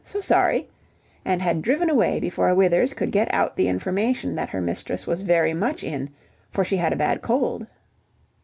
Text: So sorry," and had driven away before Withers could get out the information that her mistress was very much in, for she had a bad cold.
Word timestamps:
So 0.03 0.19
sorry," 0.19 0.67
and 1.23 1.43
had 1.43 1.61
driven 1.61 1.87
away 1.87 2.19
before 2.19 2.55
Withers 2.55 2.95
could 2.95 3.11
get 3.11 3.31
out 3.31 3.55
the 3.55 3.67
information 3.67 4.33
that 4.33 4.49
her 4.49 4.59
mistress 4.59 5.05
was 5.05 5.21
very 5.21 5.53
much 5.53 5.83
in, 5.83 6.09
for 6.49 6.63
she 6.63 6.77
had 6.77 6.91
a 6.91 6.95
bad 6.95 7.21
cold. 7.21 7.67